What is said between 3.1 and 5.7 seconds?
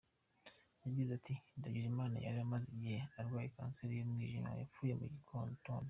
arwaye kanseri y’umwijima, yapfuye mu gitondo.